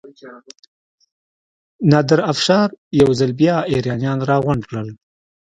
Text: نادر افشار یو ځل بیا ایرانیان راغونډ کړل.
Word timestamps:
نادر 1.89 2.19
افشار 2.31 2.67
یو 2.99 3.09
ځل 3.19 3.31
بیا 3.41 3.55
ایرانیان 3.71 4.19
راغونډ 4.29 4.61
کړل. 4.69 4.87